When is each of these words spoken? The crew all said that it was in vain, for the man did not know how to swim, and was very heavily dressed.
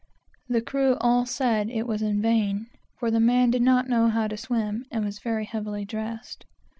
The 0.49 0.61
crew 0.63 0.97
all 0.99 1.27
said 1.27 1.67
that 1.67 1.75
it 1.77 1.85
was 1.85 2.01
in 2.01 2.23
vain, 2.23 2.65
for 2.97 3.11
the 3.11 3.19
man 3.19 3.51
did 3.51 3.61
not 3.61 3.87
know 3.87 4.07
how 4.09 4.27
to 4.29 4.35
swim, 4.35 4.83
and 4.89 5.05
was 5.05 5.19
very 5.19 5.45
heavily 5.45 5.85
dressed. 5.85 6.43